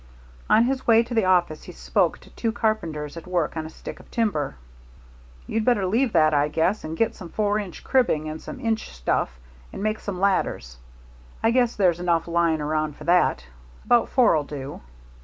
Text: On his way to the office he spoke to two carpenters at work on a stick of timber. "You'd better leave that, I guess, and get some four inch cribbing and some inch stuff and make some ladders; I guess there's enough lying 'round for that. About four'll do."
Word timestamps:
On 0.49 0.63
his 0.63 0.87
way 0.87 1.03
to 1.03 1.13
the 1.13 1.25
office 1.25 1.65
he 1.65 1.71
spoke 1.71 2.17
to 2.21 2.31
two 2.31 2.51
carpenters 2.51 3.17
at 3.17 3.27
work 3.27 3.55
on 3.55 3.67
a 3.67 3.69
stick 3.69 3.99
of 3.99 4.09
timber. 4.09 4.55
"You'd 5.45 5.63
better 5.63 5.85
leave 5.85 6.11
that, 6.13 6.33
I 6.33 6.47
guess, 6.47 6.83
and 6.83 6.97
get 6.97 7.13
some 7.13 7.29
four 7.29 7.59
inch 7.59 7.83
cribbing 7.83 8.27
and 8.27 8.41
some 8.41 8.59
inch 8.59 8.89
stuff 8.89 9.39
and 9.71 9.83
make 9.83 9.99
some 9.99 10.19
ladders; 10.19 10.77
I 11.43 11.51
guess 11.51 11.75
there's 11.75 11.99
enough 11.99 12.27
lying 12.27 12.63
'round 12.63 12.95
for 12.95 13.03
that. 13.03 13.45
About 13.85 14.09
four'll 14.09 14.43
do." 14.43 14.81